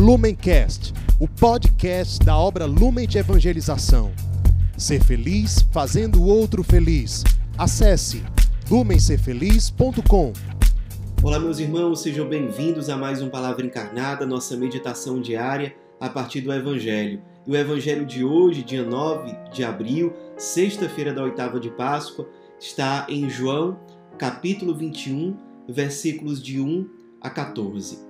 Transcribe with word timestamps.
Lumencast, 0.00 0.94
o 1.20 1.28
podcast 1.28 2.24
da 2.24 2.34
obra 2.34 2.64
Lumen 2.64 3.06
de 3.06 3.18
Evangelização. 3.18 4.10
Ser 4.74 5.04
feliz 5.04 5.60
fazendo 5.70 6.22
o 6.22 6.26
outro 6.26 6.64
feliz. 6.64 7.22
Acesse 7.58 8.22
lumencerfeliz.com. 8.70 10.32
Olá, 11.22 11.38
meus 11.38 11.58
irmãos, 11.58 12.00
sejam 12.00 12.26
bem-vindos 12.26 12.88
a 12.88 12.96
mais 12.96 13.20
um 13.20 13.28
Palavra 13.28 13.66
Encarnada, 13.66 14.24
nossa 14.24 14.56
meditação 14.56 15.20
diária 15.20 15.76
a 16.00 16.08
partir 16.08 16.40
do 16.40 16.50
Evangelho. 16.50 17.20
E 17.46 17.50
o 17.50 17.54
Evangelho 17.54 18.06
de 18.06 18.24
hoje, 18.24 18.62
dia 18.62 18.82
9 18.82 19.36
de 19.52 19.62
abril, 19.62 20.14
sexta-feira 20.38 21.12
da 21.12 21.22
oitava 21.22 21.60
de 21.60 21.68
Páscoa, 21.68 22.26
está 22.58 23.06
em 23.06 23.28
João, 23.28 23.78
capítulo 24.16 24.74
21, 24.74 25.36
versículos 25.68 26.42
de 26.42 26.58
1 26.58 26.88
a 27.20 27.28
14. 27.28 28.09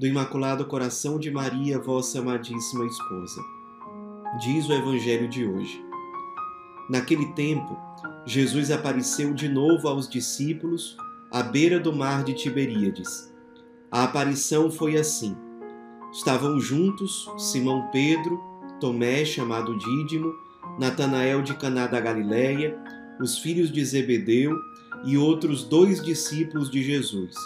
do 0.00 0.06
Imaculado 0.06 0.64
Coração 0.64 1.18
de 1.18 1.30
Maria, 1.30 1.78
vossa 1.78 2.20
amadíssima 2.20 2.86
esposa. 2.86 3.44
Diz 4.40 4.66
o 4.66 4.72
Evangelho 4.72 5.28
de 5.28 5.46
hoje. 5.46 5.84
Naquele 6.88 7.26
tempo, 7.34 7.78
Jesus 8.24 8.70
apareceu 8.70 9.34
de 9.34 9.46
novo 9.46 9.86
aos 9.86 10.08
discípulos 10.08 10.96
à 11.30 11.42
beira 11.42 11.78
do 11.78 11.92
mar 11.94 12.24
de 12.24 12.32
Tiberíades. 12.32 13.30
A 13.90 14.04
aparição 14.04 14.70
foi 14.70 14.96
assim: 14.96 15.36
estavam 16.10 16.58
juntos 16.58 17.30
Simão 17.36 17.90
Pedro, 17.92 18.40
Tomé, 18.80 19.22
chamado 19.26 19.76
Dídimo, 19.76 20.32
Natanael 20.78 21.42
de 21.42 21.52
Caná 21.58 21.86
da 21.86 22.00
Galileia, 22.00 22.74
os 23.20 23.38
filhos 23.38 23.70
de 23.70 23.84
Zebedeu 23.84 24.56
e 25.04 25.18
outros 25.18 25.62
dois 25.62 26.02
discípulos 26.02 26.70
de 26.70 26.82
Jesus. 26.82 27.36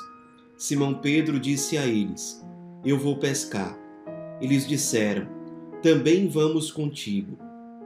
Simão 0.64 0.94
Pedro 0.94 1.38
disse 1.38 1.76
a 1.76 1.86
eles: 1.86 2.42
Eu 2.82 2.98
vou 2.98 3.18
pescar. 3.18 3.78
Eles 4.40 4.66
disseram: 4.66 5.28
Também 5.82 6.26
vamos 6.26 6.70
contigo. 6.70 7.36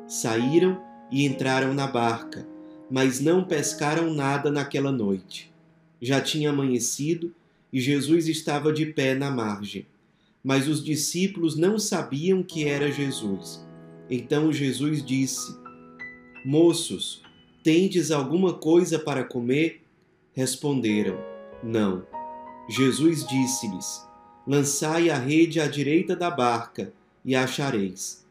Saíram 0.07 0.81
e 1.11 1.27
entraram 1.27 1.75
na 1.75 1.89
barca, 1.89 2.47
mas 2.89 3.19
não 3.19 3.43
pescaram 3.43 4.15
nada 4.15 4.49
naquela 4.49 4.93
noite. 4.93 5.53
Já 6.01 6.21
tinha 6.21 6.51
amanhecido 6.51 7.35
e 7.73 7.81
Jesus 7.81 8.29
estava 8.29 8.73
de 8.73 8.87
pé 8.87 9.13
na 9.13 9.29
margem. 9.29 9.85
Mas 10.45 10.69
os 10.69 10.81
discípulos 10.85 11.57
não 11.57 11.81
sabiam 11.81 12.45
que 12.45 12.69
era 12.69 12.93
Jesus. 12.93 13.61
Então 14.09 14.53
Jesus 14.53 15.05
disse: 15.05 15.53
Moços, 16.47 17.25
tendes 17.65 18.13
alguma 18.13 18.55
coisa 18.55 19.01
para 19.01 19.25
comer? 19.25 19.83
Responderam: 20.33 21.19
Não. 21.61 22.18
Jesus 22.69 23.27
disse-lhes: 23.27 24.07
Lançai 24.47 25.11
a 25.11 25.17
rede 25.17 25.61
à 25.61 25.67
direita 25.67 26.15
da 26.15 26.31
barca 26.31 26.93
e 27.25 27.35
achareis. 27.35 28.27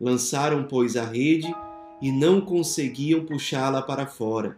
Lançaram, 0.00 0.64
pois, 0.64 0.96
a 0.96 1.04
rede 1.04 1.54
e 2.00 2.10
não 2.10 2.40
conseguiam 2.40 3.24
puxá-la 3.24 3.80
para 3.80 4.06
fora, 4.06 4.56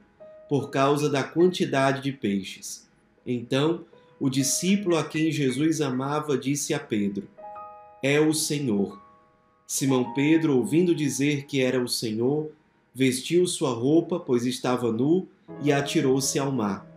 por 0.48 0.70
causa 0.70 1.08
da 1.08 1.22
quantidade 1.22 2.02
de 2.02 2.12
peixes. 2.12 2.88
Então, 3.26 3.84
o 4.18 4.30
discípulo 4.30 4.96
a 4.96 5.04
quem 5.04 5.30
Jesus 5.30 5.80
amava 5.80 6.38
disse 6.38 6.72
a 6.72 6.78
Pedro: 6.78 7.28
É 8.02 8.20
o 8.20 8.32
Senhor. 8.32 9.00
Simão 9.66 10.14
Pedro, 10.14 10.56
ouvindo 10.56 10.94
dizer 10.94 11.46
que 11.46 11.60
era 11.60 11.82
o 11.82 11.88
Senhor, 11.88 12.50
vestiu 12.94 13.46
sua 13.46 13.74
roupa, 13.74 14.18
pois 14.18 14.46
estava 14.46 14.92
nu, 14.92 15.26
e 15.62 15.72
atirou-se 15.72 16.38
ao 16.38 16.52
mar. 16.52 16.95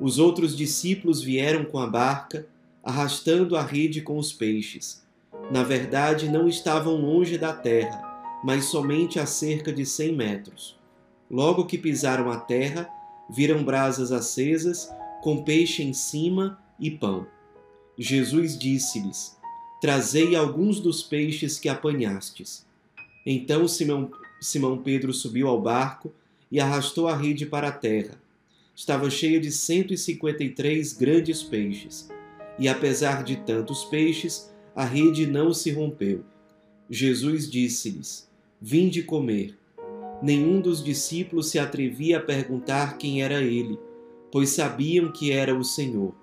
Os 0.00 0.18
outros 0.18 0.56
discípulos 0.56 1.22
vieram 1.22 1.62
com 1.62 1.78
a 1.78 1.86
barca, 1.86 2.46
arrastando 2.82 3.54
a 3.54 3.62
rede 3.62 4.00
com 4.00 4.16
os 4.16 4.32
peixes. 4.32 5.04
Na 5.50 5.62
verdade, 5.62 6.26
não 6.26 6.48
estavam 6.48 6.96
longe 6.96 7.36
da 7.36 7.52
terra, 7.52 8.00
mas 8.42 8.64
somente 8.64 9.20
a 9.20 9.26
cerca 9.26 9.70
de 9.70 9.84
cem 9.84 10.16
metros. 10.16 10.78
Logo 11.30 11.66
que 11.66 11.76
pisaram 11.76 12.30
a 12.30 12.38
terra, 12.38 12.88
viram 13.28 13.62
brasas 13.62 14.10
acesas, 14.10 14.90
com 15.22 15.44
peixe 15.44 15.82
em 15.82 15.92
cima 15.92 16.58
e 16.78 16.90
pão. 16.90 17.26
Jesus 17.98 18.58
disse-lhes: 18.58 19.36
Trazei 19.82 20.34
alguns 20.34 20.80
dos 20.80 21.02
peixes 21.02 21.58
que 21.58 21.68
apanhastes. 21.68 22.66
Então 23.26 23.68
Simão, 23.68 24.10
Simão 24.40 24.78
Pedro 24.78 25.12
subiu 25.12 25.46
ao 25.46 25.60
barco 25.60 26.10
e 26.50 26.58
arrastou 26.58 27.06
a 27.06 27.14
rede 27.14 27.44
para 27.44 27.68
a 27.68 27.72
terra 27.72 28.18
estava 28.80 29.10
cheia 29.10 29.38
de 29.38 29.52
153 29.52 30.94
grandes 30.94 31.42
peixes. 31.42 32.08
E 32.58 32.66
apesar 32.66 33.22
de 33.22 33.36
tantos 33.36 33.84
peixes, 33.84 34.50
a 34.74 34.86
rede 34.86 35.26
não 35.26 35.52
se 35.52 35.70
rompeu. 35.70 36.24
Jesus 36.88 37.48
disse-lhes: 37.50 38.26
Vinde 38.58 39.02
comer. 39.02 39.54
Nenhum 40.22 40.62
dos 40.62 40.82
discípulos 40.82 41.50
se 41.50 41.58
atrevia 41.58 42.16
a 42.16 42.22
perguntar 42.22 42.96
quem 42.96 43.22
era 43.22 43.42
ele, 43.42 43.78
pois 44.32 44.48
sabiam 44.48 45.12
que 45.12 45.30
era 45.30 45.54
o 45.54 45.62
Senhor. 45.62 46.14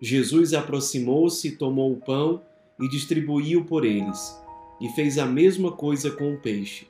Jesus 0.00 0.54
aproximou-se, 0.54 1.52
tomou 1.52 1.92
o 1.92 2.00
pão 2.00 2.40
e 2.80 2.88
distribuiu 2.88 3.62
por 3.62 3.84
eles, 3.84 4.34
e 4.80 4.88
fez 4.90 5.18
a 5.18 5.26
mesma 5.26 5.70
coisa 5.70 6.10
com 6.10 6.32
o 6.32 6.40
peixe. 6.40 6.86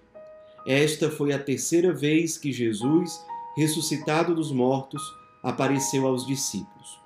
Esta 0.65 1.11
foi 1.11 1.32
a 1.32 1.38
terceira 1.38 1.93
vez 1.93 2.38
que 2.38 2.53
Jesus 2.53 3.21
ressuscitado 3.56 4.34
dos 4.34 4.50
mortos, 4.50 5.03
apareceu 5.42 6.06
aos 6.06 6.26
discípulos. 6.26 6.98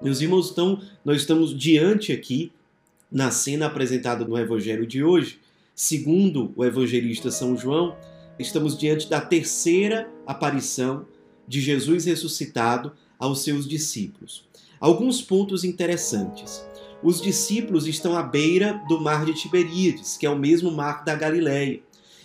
Meus 0.00 0.20
irmãos, 0.20 0.50
então, 0.50 0.80
nós 1.04 1.20
estamos 1.20 1.56
diante 1.56 2.12
aqui, 2.12 2.52
na 3.10 3.30
cena 3.30 3.66
apresentada 3.66 4.24
no 4.24 4.36
Evangelho 4.36 4.86
de 4.86 5.04
hoje, 5.04 5.38
segundo 5.74 6.52
o 6.56 6.64
evangelista 6.64 7.30
São 7.30 7.56
João, 7.56 7.96
estamos 8.38 8.76
diante 8.76 9.08
da 9.08 9.20
terceira 9.20 10.10
aparição 10.26 11.06
de 11.46 11.60
Jesus 11.60 12.06
ressuscitado 12.06 12.92
aos 13.18 13.42
seus 13.42 13.68
discípulos. 13.68 14.44
Alguns 14.80 15.22
pontos 15.22 15.62
interessantes. 15.62 16.66
Os 17.02 17.20
discípulos 17.20 17.86
estão 17.86 18.16
à 18.16 18.22
beira 18.22 18.82
do 18.88 19.00
mar 19.00 19.24
de 19.24 19.34
Tiberíades, 19.34 20.16
que 20.16 20.26
é 20.26 20.30
o 20.30 20.38
mesmo 20.38 20.70
mar 20.70 21.04
da 21.04 21.14
Galileia. 21.14 21.80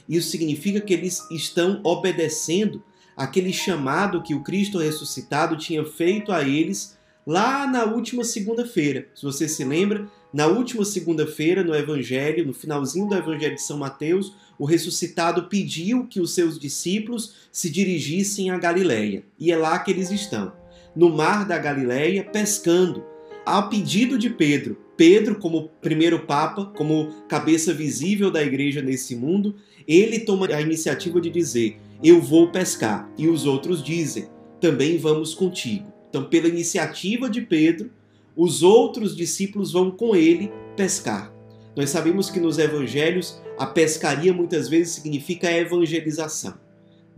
Isso 0.07 0.29
significa 0.29 0.81
que 0.81 0.93
eles 0.93 1.29
estão 1.29 1.81
obedecendo 1.83 2.81
aquele 3.17 3.51
chamado 3.51 4.21
que 4.21 4.35
o 4.35 4.43
Cristo 4.43 4.77
ressuscitado 4.77 5.57
tinha 5.57 5.83
feito 5.83 6.31
a 6.31 6.47
eles 6.47 6.95
lá 7.25 7.65
na 7.65 7.83
última 7.83 8.23
segunda-feira. 8.23 9.07
Se 9.15 9.23
você 9.23 9.49
se 9.49 9.65
lembra, 9.65 10.07
na 10.31 10.45
última 10.45 10.85
segunda-feira, 10.85 11.63
no 11.63 11.75
Evangelho, 11.75 12.45
no 12.45 12.53
finalzinho 12.53 13.07
do 13.07 13.15
Evangelho 13.15 13.55
de 13.55 13.61
São 13.61 13.77
Mateus, 13.77 14.33
o 14.59 14.65
ressuscitado 14.65 15.43
pediu 15.43 16.05
que 16.05 16.21
os 16.21 16.33
seus 16.35 16.59
discípulos 16.59 17.33
se 17.51 17.69
dirigissem 17.69 18.51
a 18.51 18.57
Galiléia. 18.57 19.23
E 19.39 19.51
é 19.51 19.57
lá 19.57 19.79
que 19.79 19.89
eles 19.89 20.11
estão, 20.11 20.53
no 20.95 21.09
mar 21.09 21.45
da 21.45 21.57
Galiléia, 21.57 22.23
pescando, 22.23 23.03
ao 23.45 23.69
pedido 23.69 24.17
de 24.17 24.29
Pedro. 24.29 24.77
Pedro, 24.95 25.35
como 25.35 25.69
primeiro 25.81 26.19
papa, 26.19 26.65
como 26.65 27.13
cabeça 27.27 27.73
visível 27.73 28.29
da 28.29 28.43
igreja 28.43 28.81
nesse 28.81 29.15
mundo, 29.15 29.55
ele 29.87 30.19
toma 30.19 30.47
a 30.47 30.61
iniciativa 30.61 31.21
de 31.21 31.29
dizer: 31.29 31.79
eu 32.03 32.21
vou 32.21 32.51
pescar. 32.51 33.09
E 33.17 33.27
os 33.27 33.45
outros 33.45 33.83
dizem: 33.83 34.27
também 34.59 34.97
vamos 34.97 35.33
contigo. 35.33 35.91
Então, 36.09 36.23
pela 36.23 36.47
iniciativa 36.47 37.29
de 37.29 37.41
Pedro, 37.41 37.91
os 38.35 38.63
outros 38.63 39.15
discípulos 39.15 39.71
vão 39.71 39.91
com 39.91 40.15
ele 40.15 40.51
pescar. 40.75 41.33
Nós 41.75 41.89
sabemos 41.89 42.29
que 42.29 42.39
nos 42.39 42.57
evangelhos 42.57 43.41
a 43.57 43.65
pescaria 43.65 44.33
muitas 44.33 44.67
vezes 44.67 44.93
significa 44.93 45.51
evangelização. 45.51 46.55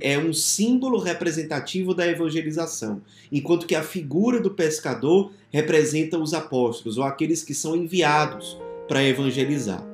É 0.01 0.17
um 0.17 0.33
símbolo 0.33 0.97
representativo 0.97 1.93
da 1.93 2.07
evangelização, 2.07 3.01
enquanto 3.31 3.67
que 3.67 3.75
a 3.75 3.83
figura 3.83 4.41
do 4.41 4.51
pescador 4.51 5.33
representa 5.49 6.17
os 6.17 6.33
apóstolos 6.33 6.97
ou 6.97 7.03
aqueles 7.03 7.43
que 7.43 7.53
são 7.53 7.75
enviados 7.75 8.57
para 8.87 9.03
evangelizar. 9.03 9.85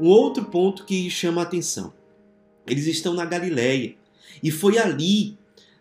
Um 0.00 0.08
outro 0.08 0.44
ponto 0.46 0.84
que 0.86 1.10
chama 1.10 1.42
a 1.42 1.44
atenção: 1.44 1.92
eles 2.66 2.86
estão 2.86 3.12
na 3.12 3.26
Galileia, 3.26 3.94
e 4.42 4.50
foi 4.50 4.78
ali, 4.78 5.36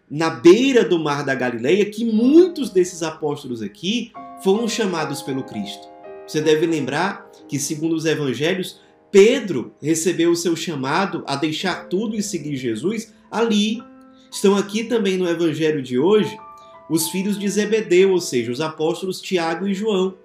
na 0.09 0.29
beira 0.29 0.83
do 0.83 0.99
mar 0.99 1.23
da 1.23 1.35
Galileia, 1.35 1.85
que 1.85 2.03
muitos 2.03 2.69
desses 2.69 3.01
apóstolos 3.01 3.61
aqui 3.61 4.11
foram 4.43 4.67
chamados 4.67 5.21
pelo 5.21 5.43
Cristo. 5.43 5.87
Você 6.27 6.41
deve 6.41 6.65
lembrar 6.65 7.29
que, 7.47 7.59
segundo 7.59 7.95
os 7.95 8.05
evangelhos, 8.05 8.79
Pedro 9.11 9.73
recebeu 9.81 10.31
o 10.31 10.35
seu 10.35 10.55
chamado 10.55 11.23
a 11.27 11.35
deixar 11.35 11.87
tudo 11.87 12.15
e 12.15 12.23
seguir 12.23 12.55
Jesus 12.55 13.13
ali. 13.29 13.83
Estão 14.31 14.55
aqui 14.55 14.85
também 14.85 15.17
no 15.17 15.27
evangelho 15.27 15.81
de 15.81 15.99
hoje 15.99 16.37
os 16.89 17.09
filhos 17.09 17.39
de 17.39 17.47
Zebedeu, 17.47 18.11
ou 18.11 18.19
seja, 18.19 18.51
os 18.51 18.59
apóstolos 18.59 19.21
Tiago 19.21 19.67
e 19.67 19.73
João. 19.73 20.15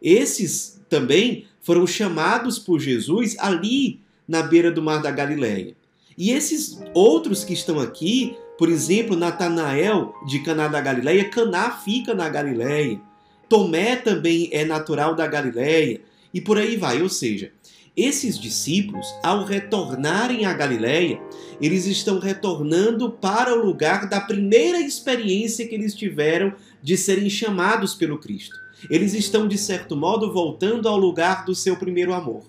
Esses 0.00 0.80
também 0.88 1.46
foram 1.60 1.86
chamados 1.86 2.58
por 2.58 2.78
Jesus 2.78 3.36
ali 3.38 4.00
na 4.26 4.42
beira 4.42 4.70
do 4.70 4.82
mar 4.82 5.02
da 5.02 5.10
Galileia. 5.10 5.76
E 6.16 6.30
esses 6.30 6.78
outros 6.94 7.44
que 7.44 7.52
estão 7.52 7.78
aqui, 7.78 8.36
por 8.58 8.68
exemplo, 8.68 9.16
Natanael 9.16 10.14
de 10.26 10.40
Caná 10.40 10.66
da 10.68 10.80
Galileia, 10.80 11.28
Caná 11.28 11.70
fica 11.70 12.14
na 12.14 12.28
Galileia. 12.28 13.00
Tomé 13.48 13.96
também 13.96 14.48
é 14.50 14.64
natural 14.64 15.14
da 15.14 15.26
Galileia 15.26 16.00
e 16.32 16.40
por 16.40 16.58
aí 16.58 16.76
vai, 16.76 17.02
ou 17.02 17.08
seja, 17.08 17.52
esses 17.96 18.38
discípulos, 18.38 19.06
ao 19.22 19.44
retornarem 19.44 20.44
à 20.44 20.52
Galiléia, 20.52 21.18
eles 21.60 21.86
estão 21.86 22.18
retornando 22.18 23.10
para 23.10 23.54
o 23.54 23.64
lugar 23.64 24.06
da 24.06 24.20
primeira 24.20 24.78
experiência 24.78 25.66
que 25.66 25.74
eles 25.74 25.94
tiveram 25.94 26.54
de 26.82 26.94
serem 26.96 27.30
chamados 27.30 27.94
pelo 27.94 28.18
Cristo. 28.18 28.54
Eles 28.90 29.14
estão, 29.14 29.48
de 29.48 29.56
certo 29.56 29.96
modo, 29.96 30.30
voltando 30.30 30.86
ao 30.88 30.98
lugar 30.98 31.46
do 31.46 31.54
seu 31.54 31.76
primeiro 31.76 32.12
amor. 32.12 32.44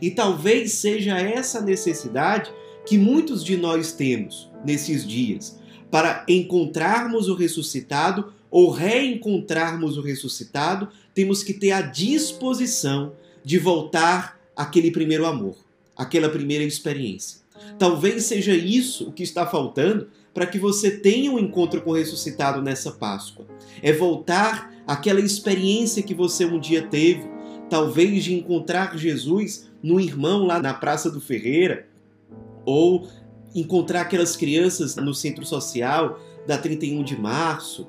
E 0.00 0.10
talvez 0.10 0.72
seja 0.72 1.16
essa 1.16 1.60
necessidade 1.60 2.52
que 2.86 2.98
muitos 2.98 3.44
de 3.44 3.56
nós 3.56 3.92
temos 3.92 4.50
nesses 4.64 5.06
dias 5.06 5.58
para 5.90 6.24
encontrarmos 6.28 7.28
o 7.28 7.34
ressuscitado 7.34 8.32
ou 8.50 8.70
reencontrarmos 8.70 9.96
o 9.96 10.02
ressuscitado, 10.02 10.88
temos 11.14 11.42
que 11.42 11.54
ter 11.54 11.72
a 11.72 11.80
disposição 11.80 13.12
de 13.44 13.58
voltar 13.58 14.38
aquele 14.56 14.90
primeiro 14.90 15.26
amor, 15.26 15.56
aquela 15.96 16.28
primeira 16.28 16.64
experiência. 16.64 17.40
Talvez 17.78 18.24
seja 18.24 18.54
isso 18.54 19.08
o 19.08 19.12
que 19.12 19.22
está 19.22 19.46
faltando 19.46 20.08
para 20.34 20.46
que 20.46 20.58
você 20.58 20.90
tenha 20.90 21.30
um 21.30 21.38
encontro 21.38 21.82
com 21.82 21.90
o 21.90 21.94
ressuscitado 21.94 22.62
nessa 22.62 22.92
Páscoa. 22.92 23.46
É 23.82 23.92
voltar 23.92 24.72
àquela 24.86 25.20
experiência 25.20 26.02
que 26.02 26.14
você 26.14 26.44
um 26.44 26.58
dia 26.58 26.82
teve, 26.82 27.24
talvez 27.68 28.24
de 28.24 28.34
encontrar 28.34 28.96
Jesus 28.96 29.70
no 29.82 30.00
irmão 30.00 30.44
lá 30.44 30.60
na 30.60 30.74
Praça 30.74 31.10
do 31.10 31.20
Ferreira, 31.20 31.86
ou 32.64 33.08
encontrar 33.54 34.02
aquelas 34.02 34.36
crianças 34.36 34.96
no 34.96 35.14
centro 35.14 35.44
social 35.44 36.18
da 36.46 36.58
31 36.58 37.02
de 37.04 37.16
março, 37.16 37.88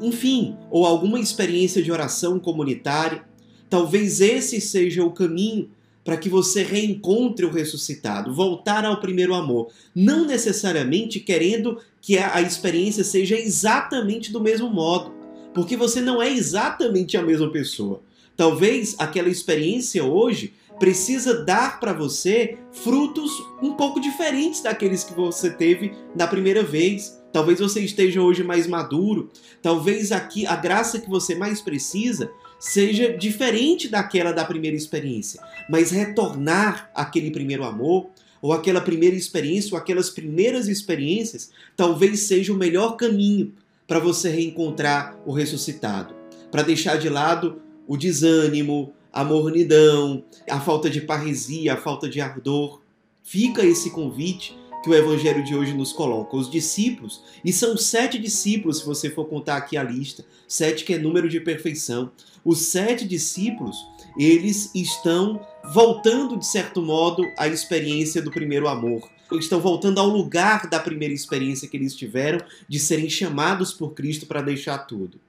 enfim, 0.00 0.56
ou 0.70 0.84
alguma 0.84 1.20
experiência 1.20 1.82
de 1.82 1.92
oração 1.92 2.38
comunitária. 2.38 3.24
Talvez 3.70 4.20
esse 4.20 4.60
seja 4.60 5.04
o 5.04 5.12
caminho 5.12 5.70
para 6.04 6.16
que 6.18 6.28
você 6.28 6.62
reencontre 6.62 7.46
o 7.46 7.50
ressuscitado, 7.50 8.34
voltar 8.34 8.84
ao 8.84 9.00
primeiro 9.00 9.34
amor, 9.34 9.70
não 9.94 10.26
necessariamente 10.26 11.18
querendo 11.18 11.78
que 12.02 12.18
a 12.18 12.42
experiência 12.42 13.02
seja 13.02 13.38
exatamente 13.38 14.30
do 14.30 14.40
mesmo 14.40 14.68
modo, 14.68 15.14
porque 15.54 15.76
você 15.76 16.02
não 16.02 16.20
é 16.20 16.30
exatamente 16.30 17.16
a 17.16 17.22
mesma 17.22 17.50
pessoa. 17.50 18.02
Talvez 18.36 18.96
aquela 18.98 19.30
experiência 19.30 20.04
hoje 20.04 20.52
precisa 20.78 21.44
dar 21.44 21.80
para 21.80 21.92
você 21.92 22.58
frutos 22.72 23.30
um 23.62 23.74
pouco 23.74 24.00
diferentes 24.00 24.62
daqueles 24.62 25.04
que 25.04 25.14
você 25.14 25.50
teve 25.50 25.94
na 26.14 26.26
primeira 26.26 26.62
vez. 26.62 27.22
Talvez 27.32 27.58
você 27.58 27.80
esteja 27.80 28.22
hoje 28.22 28.44
mais 28.44 28.66
maduro, 28.66 29.30
talvez 29.60 30.12
aqui 30.12 30.46
a 30.46 30.54
graça 30.54 31.00
que 31.00 31.10
você 31.10 31.34
mais 31.34 31.60
precisa 31.60 32.30
seja 32.58 33.16
diferente 33.16 33.88
daquela 33.88 34.32
da 34.32 34.44
primeira 34.44 34.76
experiência, 34.76 35.42
mas 35.68 35.90
retornar 35.90 36.90
aquele 36.94 37.30
primeiro 37.30 37.64
amor, 37.64 38.08
ou 38.40 38.52
aquela 38.52 38.80
primeira 38.80 39.16
experiência, 39.16 39.74
ou 39.74 39.78
aquelas 39.78 40.10
primeiras 40.10 40.68
experiências, 40.68 41.50
talvez 41.76 42.20
seja 42.20 42.52
o 42.52 42.56
melhor 42.56 42.96
caminho 42.96 43.52
para 43.86 43.98
você 43.98 44.28
reencontrar 44.28 45.18
o 45.26 45.32
ressuscitado, 45.32 46.14
para 46.50 46.62
deixar 46.62 46.96
de 46.96 47.08
lado 47.08 47.60
o 47.86 47.96
desânimo, 47.96 48.92
a 49.14 49.22
mornidão, 49.22 50.24
a 50.50 50.58
falta 50.58 50.90
de 50.90 51.00
parresia, 51.00 51.74
a 51.74 51.76
falta 51.76 52.08
de 52.08 52.20
ardor. 52.20 52.80
Fica 53.22 53.64
esse 53.64 53.90
convite 53.90 54.58
que 54.82 54.90
o 54.90 54.94
evangelho 54.94 55.44
de 55.44 55.54
hoje 55.54 55.72
nos 55.72 55.92
coloca. 55.92 56.36
Os 56.36 56.50
discípulos, 56.50 57.22
e 57.44 57.52
são 57.52 57.76
sete 57.76 58.18
discípulos, 58.18 58.80
se 58.80 58.84
você 58.84 59.08
for 59.08 59.26
contar 59.26 59.56
aqui 59.56 59.76
a 59.76 59.84
lista, 59.84 60.26
sete 60.48 60.84
que 60.84 60.92
é 60.92 60.98
número 60.98 61.28
de 61.28 61.38
perfeição. 61.38 62.10
Os 62.44 62.66
sete 62.66 63.06
discípulos, 63.06 63.76
eles 64.18 64.74
estão 64.74 65.40
voltando, 65.72 66.36
de 66.36 66.46
certo 66.46 66.82
modo, 66.82 67.22
à 67.38 67.46
experiência 67.46 68.20
do 68.20 68.32
primeiro 68.32 68.66
amor. 68.66 69.08
Estão 69.32 69.60
voltando 69.60 70.00
ao 70.00 70.08
lugar 70.08 70.68
da 70.68 70.80
primeira 70.80 71.14
experiência 71.14 71.68
que 71.68 71.76
eles 71.76 71.94
tiveram 71.94 72.44
de 72.68 72.80
serem 72.80 73.08
chamados 73.08 73.72
por 73.72 73.94
Cristo 73.94 74.26
para 74.26 74.42
deixar 74.42 74.78
tudo. 74.78 75.20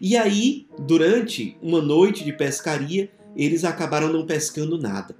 E 0.00 0.16
aí, 0.16 0.66
durante 0.78 1.56
uma 1.60 1.80
noite 1.82 2.24
de 2.24 2.32
pescaria, 2.32 3.10
eles 3.36 3.64
acabaram 3.64 4.12
não 4.12 4.26
pescando 4.26 4.78
nada. 4.78 5.16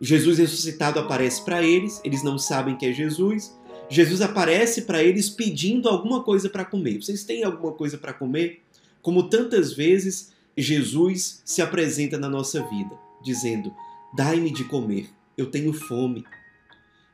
Jesus 0.00 0.38
ressuscitado 0.38 0.98
aparece 0.98 1.44
para 1.44 1.62
eles, 1.62 2.00
eles 2.04 2.24
não 2.24 2.36
sabem 2.36 2.76
que 2.76 2.86
é 2.86 2.92
Jesus. 2.92 3.56
Jesus 3.88 4.20
aparece 4.20 4.82
para 4.82 5.02
eles 5.02 5.30
pedindo 5.30 5.88
alguma 5.88 6.22
coisa 6.22 6.48
para 6.48 6.64
comer. 6.64 7.00
Vocês 7.00 7.24
têm 7.24 7.44
alguma 7.44 7.72
coisa 7.72 7.96
para 7.96 8.12
comer? 8.12 8.62
Como 9.00 9.28
tantas 9.28 9.72
vezes 9.72 10.32
Jesus 10.56 11.42
se 11.44 11.62
apresenta 11.62 12.18
na 12.18 12.28
nossa 12.28 12.62
vida, 12.68 12.98
dizendo: 13.22 13.72
Dai-me 14.14 14.50
de 14.50 14.64
comer, 14.64 15.08
eu 15.36 15.50
tenho 15.50 15.72
fome. 15.72 16.24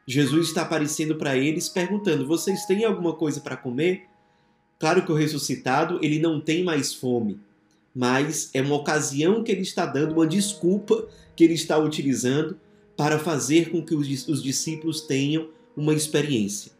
Jesus 0.06 0.48
está 0.48 0.62
aparecendo 0.62 1.16
para 1.16 1.36
eles 1.36 1.68
perguntando: 1.68 2.26
Vocês 2.26 2.64
têm 2.64 2.84
alguma 2.84 3.12
coisa 3.12 3.40
para 3.40 3.56
comer? 3.56 4.06
Claro 4.78 5.04
que 5.04 5.12
o 5.12 5.14
ressuscitado 5.14 5.98
ele 6.02 6.18
não 6.18 6.40
tem 6.40 6.64
mais 6.64 6.94
fome, 6.94 7.40
mas 7.94 8.50
é 8.54 8.60
uma 8.60 8.76
ocasião 8.76 9.42
que 9.42 9.50
ele 9.50 9.62
está 9.62 9.86
dando, 9.86 10.12
uma 10.12 10.26
desculpa 10.26 11.06
que 11.34 11.44
ele 11.44 11.54
está 11.54 11.78
utilizando 11.78 12.58
para 12.96 13.18
fazer 13.18 13.70
com 13.70 13.82
que 13.82 13.94
os 13.94 14.42
discípulos 14.42 15.02
tenham 15.02 15.48
uma 15.76 15.94
experiência. 15.94 16.72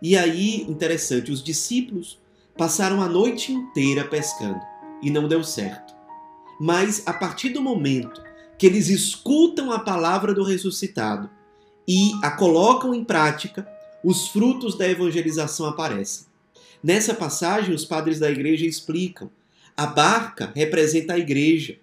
E 0.00 0.16
aí, 0.16 0.62
interessante, 0.62 1.30
os 1.30 1.42
discípulos 1.42 2.18
passaram 2.56 3.00
a 3.00 3.08
noite 3.08 3.52
inteira 3.52 4.04
pescando 4.04 4.60
e 5.02 5.10
não 5.10 5.28
deu 5.28 5.42
certo. 5.42 5.94
Mas 6.60 7.02
a 7.06 7.12
partir 7.12 7.50
do 7.50 7.60
momento 7.60 8.22
que 8.58 8.66
eles 8.66 8.88
escutam 8.88 9.72
a 9.72 9.80
palavra 9.80 10.32
do 10.32 10.44
ressuscitado 10.44 11.28
e 11.86 12.12
a 12.22 12.30
colocam 12.30 12.94
em 12.94 13.04
prática, 13.04 13.66
os 14.04 14.28
frutos 14.28 14.76
da 14.76 14.88
evangelização 14.88 15.66
aparecem. 15.66 16.26
Nessa 16.82 17.14
passagem, 17.14 17.74
os 17.74 17.84
padres 17.84 18.18
da 18.18 18.30
igreja 18.30 18.66
explicam: 18.66 19.30
a 19.76 19.86
barca 19.86 20.52
representa 20.54 21.14
a 21.14 21.18
igreja 21.18 21.76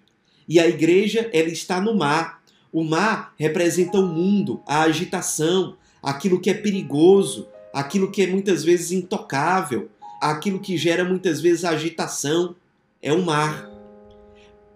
e 0.48 0.58
a 0.58 0.68
igreja 0.68 1.28
ela 1.32 1.48
está 1.48 1.80
no 1.80 1.94
mar 1.94 2.40
o 2.72 2.84
mar 2.84 3.34
representa 3.36 3.98
o 3.98 4.06
mundo, 4.06 4.62
a 4.66 4.82
agitação, 4.82 5.76
aquilo 6.02 6.40
que 6.40 6.50
é 6.50 6.54
perigoso, 6.54 7.48
aquilo 7.72 8.10
que 8.10 8.22
é 8.22 8.26
muitas 8.26 8.62
vezes 8.62 8.92
intocável, 8.92 9.90
aquilo 10.20 10.60
que 10.60 10.76
gera 10.76 11.04
muitas 11.04 11.40
vezes 11.40 11.64
agitação. 11.64 12.54
É 13.02 13.12
o 13.12 13.22
mar. 13.22 13.68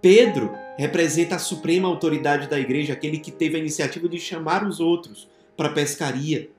Pedro 0.01 0.51
representa 0.77 1.37
a 1.37 1.39
suprema 1.39 1.87
autoridade 1.87 2.49
da 2.49 2.59
igreja, 2.59 2.95
aquele 2.95 3.19
que 3.19 3.31
teve 3.31 3.57
a 3.57 3.61
iniciativa 3.61 4.09
de 4.09 4.19
chamar 4.19 4.67
os 4.67 4.81
outros 4.81 5.29
para 5.57 5.69
a 5.69 5.73
pescaria. 5.73 6.51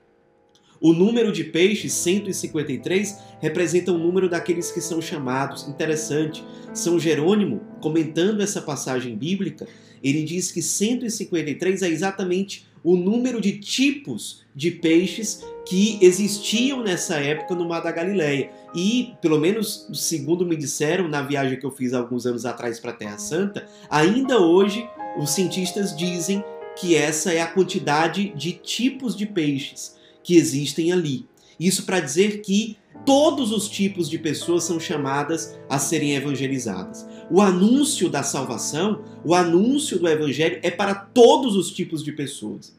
O 0.80 0.92
número 0.92 1.32
de 1.32 1.44
peixes, 1.44 1.92
153, 1.92 3.18
representa 3.40 3.92
o 3.92 3.98
número 3.98 4.28
daqueles 4.28 4.70
que 4.70 4.80
são 4.80 5.00
chamados. 5.00 5.66
Interessante. 5.68 6.44
São 6.74 6.98
Jerônimo, 6.98 7.62
comentando 7.80 8.42
essa 8.42 8.60
passagem 8.60 9.16
bíblica, 9.16 9.66
ele 10.02 10.22
diz 10.22 10.52
que 10.52 10.60
153 10.60 11.82
é 11.82 11.88
exatamente 11.88 12.66
o 12.84 12.96
número 12.96 13.40
de 13.40 13.58
tipos 13.58 14.44
de 14.54 14.70
peixes 14.70 15.44
que 15.66 15.98
existiam 16.00 16.84
nessa 16.84 17.16
época 17.16 17.54
no 17.54 17.68
Mar 17.68 17.80
da 17.80 17.90
Galileia. 17.90 18.50
E, 18.74 19.14
pelo 19.20 19.40
menos 19.40 19.88
segundo 19.92 20.46
me 20.46 20.54
disseram 20.54 21.08
na 21.08 21.22
viagem 21.22 21.58
que 21.58 21.66
eu 21.66 21.70
fiz 21.72 21.92
alguns 21.92 22.26
anos 22.26 22.46
atrás 22.46 22.78
para 22.78 22.92
a 22.92 22.94
Terra 22.94 23.18
Santa, 23.18 23.66
ainda 23.90 24.40
hoje 24.40 24.88
os 25.18 25.30
cientistas 25.30 25.96
dizem 25.96 26.44
que 26.78 26.94
essa 26.94 27.32
é 27.32 27.40
a 27.40 27.46
quantidade 27.46 28.32
de 28.36 28.52
tipos 28.52 29.16
de 29.16 29.26
peixes 29.26 29.96
que 30.26 30.36
existem 30.36 30.92
ali. 30.92 31.24
Isso 31.58 31.84
para 31.84 32.00
dizer 32.00 32.42
que 32.42 32.76
todos 33.04 33.52
os 33.52 33.68
tipos 33.68 34.10
de 34.10 34.18
pessoas 34.18 34.64
são 34.64 34.80
chamadas 34.80 35.56
a 35.70 35.78
serem 35.78 36.16
evangelizadas. 36.16 37.06
O 37.30 37.40
anúncio 37.40 38.10
da 38.10 38.24
salvação, 38.24 39.04
o 39.24 39.36
anúncio 39.36 40.00
do 40.00 40.08
evangelho 40.08 40.58
é 40.64 40.70
para 40.70 40.96
todos 40.96 41.54
os 41.54 41.70
tipos 41.70 42.02
de 42.02 42.10
pessoas. 42.10 42.76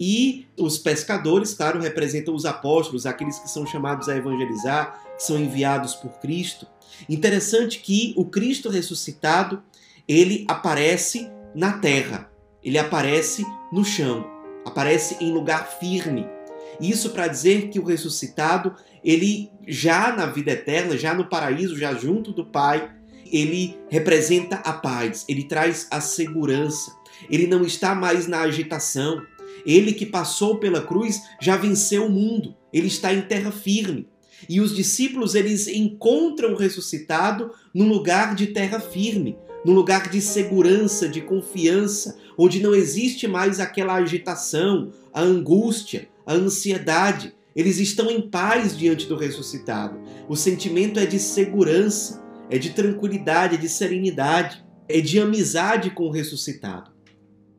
E 0.00 0.46
os 0.56 0.78
pescadores, 0.78 1.52
claro, 1.52 1.78
representam 1.78 2.34
os 2.34 2.46
apóstolos, 2.46 3.04
aqueles 3.04 3.38
que 3.38 3.50
são 3.50 3.66
chamados 3.66 4.08
a 4.08 4.16
evangelizar, 4.16 4.98
que 5.18 5.22
são 5.22 5.38
enviados 5.38 5.94
por 5.94 6.12
Cristo. 6.12 6.66
Interessante 7.06 7.80
que 7.80 8.14
o 8.16 8.24
Cristo 8.24 8.70
ressuscitado, 8.70 9.62
ele 10.08 10.46
aparece 10.48 11.30
na 11.54 11.74
terra. 11.74 12.30
Ele 12.64 12.78
aparece 12.78 13.44
no 13.70 13.84
chão, 13.84 14.26
aparece 14.64 15.22
em 15.22 15.30
lugar 15.30 15.66
firme. 15.78 16.39
Isso 16.80 17.10
para 17.10 17.28
dizer 17.28 17.68
que 17.68 17.78
o 17.78 17.84
ressuscitado, 17.84 18.74
ele 19.04 19.50
já 19.66 20.14
na 20.14 20.26
vida 20.26 20.52
eterna, 20.52 20.96
já 20.96 21.14
no 21.14 21.28
paraíso, 21.28 21.76
já 21.76 21.94
junto 21.94 22.32
do 22.32 22.44
Pai, 22.44 22.90
ele 23.30 23.78
representa 23.88 24.56
a 24.56 24.72
paz, 24.72 25.24
ele 25.28 25.44
traz 25.44 25.86
a 25.90 26.00
segurança. 26.00 26.92
Ele 27.28 27.46
não 27.46 27.62
está 27.62 27.94
mais 27.94 28.26
na 28.26 28.40
agitação. 28.40 29.22
Ele 29.64 29.92
que 29.92 30.06
passou 30.06 30.58
pela 30.58 30.80
cruz 30.80 31.20
já 31.40 31.56
venceu 31.56 32.06
o 32.06 32.10
mundo. 32.10 32.56
Ele 32.72 32.86
está 32.86 33.12
em 33.12 33.22
terra 33.22 33.52
firme. 33.52 34.08
E 34.48 34.60
os 34.60 34.74
discípulos 34.74 35.34
eles 35.34 35.68
encontram 35.68 36.52
o 36.52 36.56
ressuscitado 36.56 37.50
num 37.74 37.88
lugar 37.88 38.34
de 38.34 38.48
terra 38.48 38.80
firme, 38.80 39.36
num 39.64 39.74
lugar 39.74 40.08
de 40.08 40.20
segurança, 40.20 41.06
de 41.08 41.20
confiança, 41.20 42.16
onde 42.38 42.62
não 42.62 42.74
existe 42.74 43.28
mais 43.28 43.60
aquela 43.60 43.94
agitação, 43.94 44.92
a 45.12 45.20
angústia, 45.20 46.08
a 46.30 46.34
ansiedade. 46.34 47.34
Eles 47.56 47.78
estão 47.78 48.08
em 48.08 48.20
paz 48.20 48.78
diante 48.78 49.06
do 49.06 49.16
ressuscitado. 49.16 50.00
O 50.28 50.36
sentimento 50.36 51.00
é 51.00 51.04
de 51.04 51.18
segurança, 51.18 52.22
é 52.48 52.56
de 52.56 52.70
tranquilidade, 52.70 53.56
é 53.56 53.58
de 53.58 53.68
serenidade, 53.68 54.64
é 54.88 55.00
de 55.00 55.18
amizade 55.18 55.90
com 55.90 56.04
o 56.04 56.10
ressuscitado. 56.10 56.92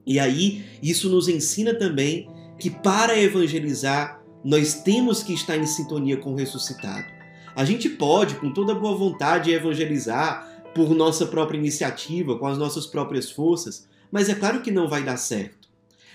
E 0.08 0.18
aí, 0.18 0.64
isso 0.82 1.10
nos 1.10 1.28
ensina 1.28 1.74
também 1.78 2.30
que 2.58 2.70
para 2.70 3.20
evangelizar, 3.20 4.24
nós 4.42 4.76
temos 4.76 5.22
que 5.22 5.34
estar 5.34 5.58
em 5.58 5.68
sintonia 5.68 6.16
com 6.16 6.32
o 6.32 6.36
ressuscitado. 6.36 7.06
A 7.54 7.66
gente 7.66 7.90
pode, 7.90 8.36
com 8.36 8.54
toda 8.54 8.74
boa 8.74 8.96
vontade, 8.96 9.52
evangelizar 9.52 10.64
por 10.74 10.96
nossa 10.96 11.26
própria 11.26 11.58
iniciativa, 11.58 12.40
com 12.40 12.48
as 12.48 12.58
nossas 12.58 12.88
próprias 12.88 13.30
forças, 13.30 13.86
mas 14.10 14.30
é 14.30 14.34
claro 14.34 14.62
que 14.62 14.72
não 14.72 14.88
vai 14.88 15.04
dar 15.04 15.18
certo. 15.18 15.70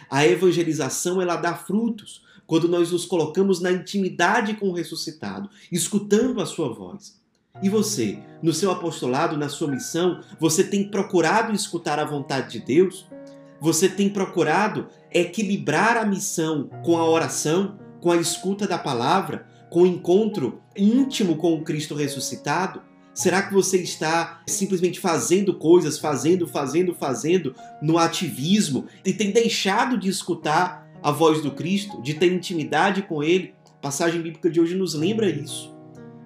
A 0.08 0.26
evangelização 0.26 1.20
ela 1.20 1.36
dá 1.36 1.54
frutos 1.54 2.24
quando 2.46 2.68
nós 2.68 2.92
nos 2.92 3.04
colocamos 3.04 3.60
na 3.60 3.72
intimidade 3.72 4.54
com 4.54 4.68
o 4.68 4.72
ressuscitado, 4.72 5.50
escutando 5.70 6.40
a 6.40 6.46
sua 6.46 6.72
voz. 6.72 7.20
E 7.62 7.68
você, 7.68 8.18
no 8.42 8.52
seu 8.52 8.70
apostolado, 8.70 9.36
na 9.36 9.48
sua 9.48 9.68
missão, 9.68 10.20
você 10.38 10.62
tem 10.62 10.90
procurado 10.90 11.54
escutar 11.54 11.98
a 11.98 12.04
vontade 12.04 12.52
de 12.52 12.60
Deus? 12.60 13.06
Você 13.60 13.88
tem 13.88 14.10
procurado 14.10 14.88
equilibrar 15.10 15.96
a 15.96 16.04
missão 16.04 16.68
com 16.84 16.98
a 16.98 17.08
oração, 17.08 17.78
com 18.00 18.12
a 18.12 18.16
escuta 18.16 18.66
da 18.66 18.78
palavra, 18.78 19.46
com 19.70 19.82
o 19.82 19.86
encontro 19.86 20.60
íntimo 20.76 21.36
com 21.36 21.54
o 21.54 21.64
Cristo 21.64 21.94
ressuscitado? 21.94 22.82
Será 23.14 23.40
que 23.40 23.54
você 23.54 23.78
está 23.78 24.42
simplesmente 24.46 25.00
fazendo 25.00 25.54
coisas, 25.54 25.98
fazendo, 25.98 26.46
fazendo, 26.46 26.94
fazendo 26.94 27.54
no 27.80 27.96
ativismo 27.96 28.84
e 29.02 29.14
tem 29.14 29.30
deixado 29.30 29.96
de 29.96 30.10
escutar 30.10 30.85
a 31.06 31.12
voz 31.12 31.40
do 31.40 31.52
Cristo, 31.52 32.02
de 32.02 32.14
ter 32.14 32.32
intimidade 32.32 33.02
com 33.02 33.22
Ele? 33.22 33.54
A 33.78 33.80
passagem 33.80 34.20
bíblica 34.20 34.50
de 34.50 34.60
hoje 34.60 34.74
nos 34.74 34.92
lembra 34.92 35.30
isso. 35.30 35.72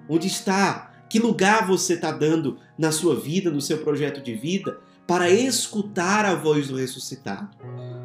Onde 0.09 0.25
está? 0.25 1.05
Que 1.07 1.19
lugar 1.19 1.67
você 1.67 1.93
está 1.93 2.11
dando 2.11 2.57
na 2.79 2.91
sua 2.91 3.15
vida, 3.15 3.51
no 3.51 3.61
seu 3.61 3.77
projeto 3.77 4.23
de 4.23 4.33
vida, 4.33 4.79
para 5.05 5.29
escutar 5.29 6.25
a 6.25 6.33
voz 6.33 6.69
do 6.69 6.77
ressuscitado, 6.77 7.55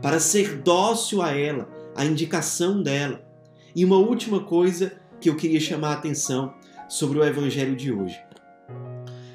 para 0.03 0.21
ser 0.21 0.59
dócil 0.59 1.23
a 1.23 1.33
ela, 1.33 1.67
a 1.95 2.05
indicação 2.05 2.83
dela. 2.83 3.27
E 3.75 3.83
uma 3.83 3.97
última 3.97 4.41
coisa 4.41 5.01
que 5.19 5.31
eu 5.31 5.35
queria 5.35 5.59
chamar 5.59 5.93
a 5.93 5.95
atenção 5.95 6.53
sobre 6.91 7.19
o 7.19 7.25
evangelho 7.25 7.75
de 7.75 7.91
hoje. 7.91 8.21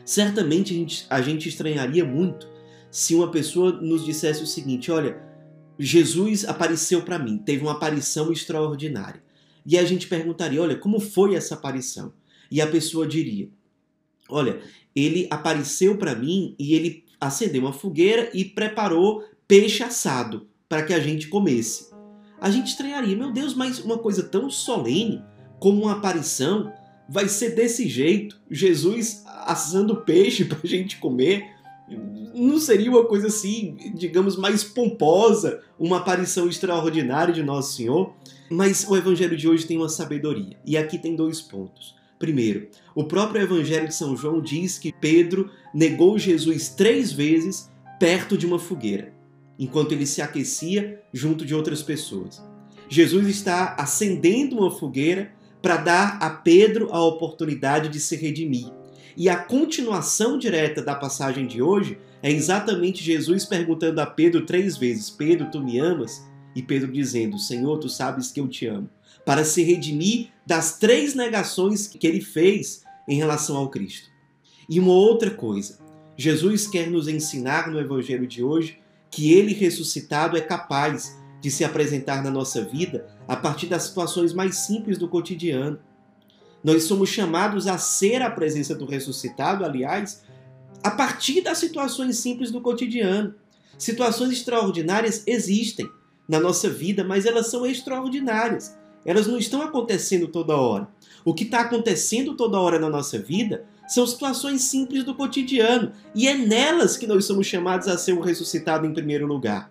Certamente 0.06 0.76
a 0.76 0.78
gente, 0.78 1.08
a 1.10 1.20
gente 1.24 1.50
estranharia 1.50 2.06
muito 2.06 2.48
se 2.92 3.16
uma 3.16 3.32
pessoa 3.32 3.72
nos 3.72 4.06
dissesse 4.06 4.44
o 4.44 4.48
seguinte: 4.48 4.92
olha, 4.92 5.31
Jesus 5.78 6.46
apareceu 6.46 7.02
para 7.02 7.20
mim, 7.20 7.38
teve 7.38 7.64
uma 7.64 7.74
aparição 7.74 8.32
extraordinária. 8.32 9.24
E 9.66 9.78
a 9.78 9.86
gente 9.86 10.08
perguntaria: 10.08 10.62
olha, 10.62 10.76
como 10.76 11.00
foi 11.00 11.36
essa 11.36 11.56
aparição? 11.56 12.14
E 12.50 12.62
a 12.62 12.68
pessoa 12.68 13.08
diria: 13.08 13.50
olha, 14.30 14.60
ele 14.96 15.28
apareceu 15.30 15.98
para 15.98 16.16
mim 16.16 16.56
e 16.60 16.74
ele 16.74 17.06
acendeu 17.20 17.62
uma 17.62 17.74
fogueira 17.74 18.30
e 18.34 18.44
preparou 18.44 19.24
peixe 19.48 19.84
assado 19.84 20.48
para 20.68 20.84
que 20.84 20.94
a 20.94 21.00
gente 21.00 21.28
comesse. 21.28 21.90
A 22.40 22.50
gente 22.50 22.68
estranharia: 22.68 23.16
meu 23.16 23.32
Deus, 23.32 23.54
mas 23.54 23.80
uma 23.80 23.98
coisa 23.98 24.24
tão 24.24 24.50
solene 24.50 25.24
como 25.60 25.84
uma 25.84 25.94
aparição 25.94 26.74
vai 27.08 27.28
ser 27.28 27.52
desse 27.52 27.88
jeito, 27.88 28.40
Jesus 28.50 29.24
assando 29.26 29.98
peixe 29.98 30.46
para 30.46 30.60
a 30.64 30.66
gente 30.68 30.98
comer. 30.98 31.61
Não 32.34 32.60
seria 32.60 32.90
uma 32.90 33.06
coisa 33.06 33.28
assim, 33.28 33.78
digamos, 33.96 34.36
mais 34.36 34.64
pomposa, 34.64 35.62
uma 35.80 35.98
aparição 35.98 36.48
extraordinária 36.48 37.34
de 37.34 37.44
Nosso 37.44 37.78
Senhor? 37.78 38.14
Mas 38.50 38.86
o 38.88 38.96
Evangelho 38.96 39.38
de 39.38 39.48
hoje 39.48 39.66
tem 39.66 39.78
uma 39.78 39.90
sabedoria. 39.90 40.58
E 40.66 40.78
aqui 40.78 40.98
tem 40.98 41.16
dois 41.16 41.42
pontos. 41.42 41.96
Primeiro, 42.20 42.68
o 42.94 43.06
próprio 43.06 43.42
Evangelho 43.42 43.88
de 43.88 43.96
São 43.96 44.16
João 44.16 44.42
diz 44.42 44.78
que 44.78 44.92
Pedro 44.92 45.50
negou 45.74 46.20
Jesus 46.20 46.70
três 46.70 47.12
vezes 47.12 47.72
perto 48.00 48.38
de 48.38 48.46
uma 48.46 48.60
fogueira, 48.60 49.14
enquanto 49.58 49.92
ele 49.92 50.06
se 50.06 50.22
aquecia 50.22 51.02
junto 51.12 51.46
de 51.46 51.56
outras 51.56 51.82
pessoas. 51.82 52.44
Jesus 52.88 53.28
está 53.28 53.76
acendendo 53.80 54.58
uma 54.58 54.70
fogueira 54.70 55.32
para 55.62 55.78
dar 55.78 56.18
a 56.22 56.30
Pedro 56.30 56.90
a 56.92 57.04
oportunidade 57.04 57.90
de 57.90 58.00
se 58.00 58.16
redimir. 58.16 58.72
E 59.16 59.30
a 59.30 59.38
continuação 59.38 60.38
direta 60.38 60.82
da 60.82 60.96
passagem 60.96 61.48
de 61.48 61.62
hoje 61.62 61.98
é 62.24 62.32
exatamente 62.32 63.04
Jesus 63.04 63.46
perguntando 63.46 64.00
a 64.00 64.06
Pedro 64.06 64.46
três 64.46 64.78
vezes: 64.78 65.10
Pedro, 65.10 65.50
tu 65.52 65.60
me 65.60 65.80
amas? 65.80 66.22
E 66.56 66.62
Pedro 66.62 66.92
dizendo: 66.92 67.38
Senhor, 67.40 67.78
tu 67.80 67.90
sabes 67.90 68.32
que 68.32 68.40
eu 68.40 68.48
te 68.48 68.68
amo. 68.68 68.90
Para 69.26 69.44
se 69.44 69.64
redimir 69.64 70.30
das 70.46 70.78
três 70.78 71.16
negações 71.16 71.88
que 71.88 72.06
ele 72.06 72.22
fez 72.22 72.84
em 73.08 73.18
relação 73.18 73.56
ao 73.56 73.70
Cristo. 73.70 74.10
E 74.70 74.80
uma 74.80 74.94
outra 74.94 75.32
coisa: 75.32 75.80
Jesus 76.16 76.68
quer 76.68 76.90
nos 76.90 77.08
ensinar 77.08 77.70
no 77.70 77.80
Evangelho 77.80 78.28
de 78.28 78.44
hoje 78.44 78.80
que 79.10 79.34
ele 79.34 79.54
ressuscitado 79.54 80.38
é 80.38 80.42
capaz 80.42 81.20
de 81.42 81.52
se 81.52 81.66
apresentar 81.66 82.24
na 82.24 82.30
nossa 82.30 82.64
vida 82.64 83.08
a 83.28 83.36
partir 83.36 83.68
das 83.68 83.84
situações 83.84 84.32
mais 84.32 84.58
simples 84.58 84.98
do 84.98 85.08
cotidiano. 85.08 85.80
Nós 86.64 86.84
somos 86.84 87.10
chamados 87.10 87.68
a 87.68 87.78
ser 87.78 88.22
a 88.22 88.30
presença 88.30 88.76
do 88.76 88.86
ressuscitado, 88.86 89.66
aliás, 89.66 90.24
a 90.84 90.92
partir 90.92 91.42
das 91.42 91.58
situações 91.58 92.18
simples 92.18 92.52
do 92.52 92.62
cotidiano. 92.62 93.36
Situações 93.78 94.32
extraordinárias 94.32 95.24
existem 95.26 95.90
na 96.28 96.40
nossa 96.40 96.70
vida, 96.70 97.04
mas 97.04 97.26
elas 97.26 97.48
são 97.48 97.66
extraordinárias. 97.66 98.78
Elas 99.06 99.28
não 99.28 99.38
estão 99.38 99.62
acontecendo 99.62 100.28
toda 100.28 100.56
hora. 100.56 100.88
O 101.26 101.34
que 101.34 101.44
está 101.44 101.62
acontecendo 101.62 102.36
toda 102.36 102.60
hora 102.60 102.80
na 102.80 102.90
nossa 102.90 103.20
vida 103.20 103.66
são 103.88 104.08
situações 104.08 104.62
simples 104.62 105.04
do 105.04 105.14
cotidiano, 105.14 105.92
e 106.16 106.28
é 106.28 106.38
nelas 106.38 106.96
que 106.96 107.06
nós 107.06 107.26
somos 107.26 107.46
chamados 107.46 107.88
a 107.88 107.98
ser 107.98 108.14
o 108.14 108.22
ressuscitado 108.22 108.86
em 108.86 108.94
primeiro 108.94 109.28
lugar. 109.28 109.70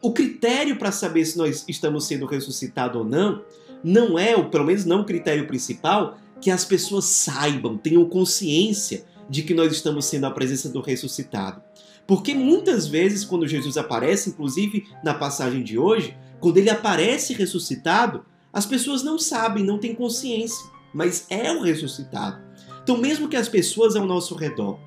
O 0.00 0.12
critério 0.12 0.76
para 0.78 0.92
saber 0.92 1.24
se 1.24 1.36
nós 1.36 1.64
estamos 1.66 2.06
sendo 2.06 2.26
ressuscitados 2.26 3.00
ou 3.00 3.04
não, 3.04 3.42
não 3.82 4.18
é, 4.18 4.36
ou 4.36 4.48
pelo 4.50 4.64
menos 4.64 4.84
não 4.84 5.00
o 5.00 5.04
critério 5.04 5.46
principal, 5.46 6.16
que 6.40 6.50
as 6.50 6.64
pessoas 6.64 7.06
saibam, 7.06 7.76
tenham 7.76 8.04
consciência 8.08 9.04
de 9.28 9.42
que 9.42 9.54
nós 9.54 9.72
estamos 9.72 10.04
sendo 10.06 10.26
a 10.26 10.30
presença 10.30 10.68
do 10.68 10.80
ressuscitado. 10.80 11.62
Porque 12.06 12.34
muitas 12.34 12.86
vezes, 12.86 13.24
quando 13.24 13.46
Jesus 13.46 13.76
aparece, 13.76 14.30
inclusive 14.30 14.86
na 15.04 15.14
passagem 15.14 15.62
de 15.62 15.78
hoje, 15.78 16.16
quando 16.40 16.58
ele 16.58 16.70
aparece 16.70 17.32
ressuscitado, 17.32 18.24
as 18.52 18.66
pessoas 18.66 19.02
não 19.02 19.18
sabem, 19.18 19.64
não 19.64 19.78
têm 19.78 19.94
consciência, 19.94 20.64
mas 20.92 21.26
é 21.30 21.52
o 21.52 21.62
ressuscitado. 21.62 22.42
Então, 22.82 22.98
mesmo 22.98 23.28
que 23.28 23.36
as 23.36 23.48
pessoas 23.48 23.94
ao 23.94 24.04
nosso 24.04 24.34
redor 24.34 24.78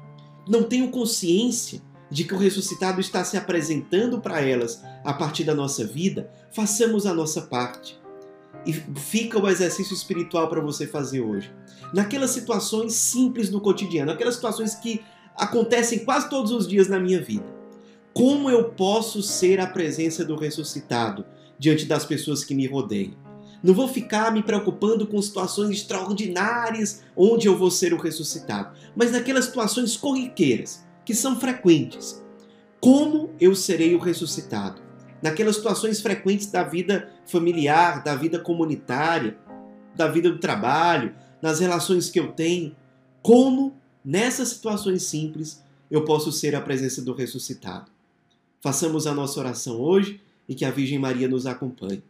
não 0.47 0.63
tenham 0.63 0.89
consciência 0.89 1.81
de 2.11 2.23
que 2.23 2.33
o 2.33 2.37
ressuscitado 2.37 3.01
está 3.01 3.23
se 3.23 3.37
apresentando 3.37 4.19
para 4.19 4.41
elas 4.41 4.83
a 5.03 5.13
partir 5.13 5.43
da 5.43 5.55
nossa 5.55 5.85
vida, 5.85 6.29
façamos 6.51 7.05
a 7.05 7.13
nossa 7.13 7.41
parte. 7.41 7.99
E 8.65 8.73
fica 8.73 9.39
o 9.39 9.47
exercício 9.47 9.93
espiritual 9.93 10.49
para 10.49 10.61
você 10.61 10.87
fazer 10.87 11.21
hoje. 11.21 11.51
Naquelas 11.93 12.31
situações 12.31 12.93
simples 12.93 13.49
do 13.49 13.61
cotidiano, 13.61 14.11
aquelas 14.11 14.35
situações 14.35 14.75
que 14.75 15.03
acontecem 15.35 15.99
quase 15.99 16.29
todos 16.29 16.51
os 16.51 16.67
dias 16.67 16.87
na 16.87 16.99
minha 16.99 17.21
vida. 17.21 17.45
Como 18.13 18.49
eu 18.49 18.69
posso 18.71 19.21
ser 19.21 19.59
a 19.59 19.67
presença 19.67 20.23
do 20.23 20.35
ressuscitado 20.35 21.25
diante 21.59 21.85
das 21.85 22.05
pessoas 22.05 22.43
que 22.43 22.55
me 22.55 22.65
rodeiam? 22.65 23.13
Não 23.61 23.73
vou 23.73 23.87
ficar 23.87 24.31
me 24.31 24.43
preocupando 24.43 25.07
com 25.07 25.21
situações 25.21 25.71
extraordinárias 25.71 27.03
onde 27.15 27.47
eu 27.47 27.57
vou 27.57 27.71
ser 27.71 27.93
o 27.93 27.99
ressuscitado, 27.99 28.77
mas 28.95 29.11
naquelas 29.11 29.45
situações 29.45 29.97
corriqueiras, 29.97 30.85
que 31.03 31.13
são 31.13 31.39
frequentes. 31.39 32.23
Como 32.79 33.31
eu 33.39 33.55
serei 33.55 33.95
o 33.95 33.99
ressuscitado? 33.99 34.84
Naquelas 35.25 35.55
situações 35.55 36.01
frequentes 36.01 36.45
da 36.45 36.61
vida 36.61 37.09
familiar, 37.25 38.03
da 38.03 38.13
vida 38.13 38.37
comunitária, 38.37 39.35
da 39.95 40.07
vida 40.07 40.29
do 40.29 40.37
trabalho, 40.37 41.15
nas 41.41 41.59
relações 41.59 42.11
que 42.11 42.19
eu 42.19 42.31
tenho. 42.31 42.75
Como, 43.23 43.75
nessas 44.05 44.49
situações 44.49 45.01
simples, 45.01 45.63
eu 45.89 46.05
posso 46.05 46.31
ser 46.31 46.55
a 46.55 46.61
presença 46.61 47.01
do 47.01 47.11
ressuscitado? 47.11 47.89
Façamos 48.61 49.07
a 49.07 49.15
nossa 49.15 49.39
oração 49.39 49.81
hoje 49.81 50.21
e 50.47 50.53
que 50.53 50.63
a 50.63 50.69
Virgem 50.69 50.99
Maria 50.99 51.27
nos 51.27 51.47
acompanhe. 51.47 52.03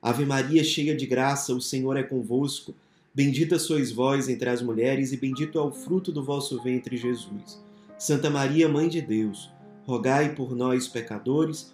Ave 0.00 0.24
Maria, 0.24 0.64
cheia 0.64 0.96
de 0.96 1.04
graça, 1.04 1.52
o 1.52 1.60
Senhor 1.60 1.98
é 1.98 2.02
convosco. 2.02 2.74
Bendita 3.14 3.58
sois 3.58 3.92
vós 3.92 4.26
entre 4.26 4.48
as 4.48 4.62
mulheres, 4.62 5.12
e 5.12 5.18
bendito 5.18 5.58
é 5.58 5.60
o 5.60 5.70
fruto 5.70 6.10
do 6.10 6.24
vosso 6.24 6.62
ventre, 6.62 6.96
Jesus. 6.96 7.62
Santa 7.98 8.30
Maria, 8.30 8.70
Mãe 8.70 8.88
de 8.88 9.02
Deus, 9.02 9.50
rogai 9.86 10.34
por 10.34 10.56
nós, 10.56 10.88
pecadores, 10.88 11.73